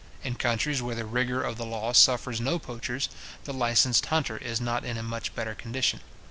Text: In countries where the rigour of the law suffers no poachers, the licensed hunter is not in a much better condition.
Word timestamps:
In 0.23 0.33
countries 0.33 0.81
where 0.81 0.95
the 0.95 1.05
rigour 1.05 1.43
of 1.43 1.57
the 1.59 1.63
law 1.63 1.93
suffers 1.93 2.41
no 2.41 2.57
poachers, 2.57 3.07
the 3.43 3.53
licensed 3.53 4.07
hunter 4.07 4.37
is 4.37 4.59
not 4.59 4.83
in 4.83 4.97
a 4.97 5.03
much 5.03 5.35
better 5.35 5.53
condition. 5.53 5.99